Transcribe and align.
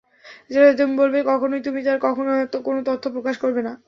যেটাতে 0.49 0.73
তুমি 0.79 0.93
বলবে, 1.01 1.19
কখনোই 1.27 1.61
তুমি 1.61 1.79
তার 1.87 1.97
কোনো 2.65 2.79
তথ্য 2.89 3.05
প্রকাশ 3.15 3.35
করবে 3.43 3.61
না। 3.61 3.73